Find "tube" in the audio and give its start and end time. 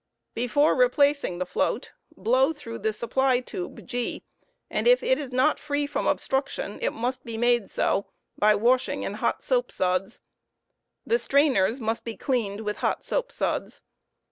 3.39-3.85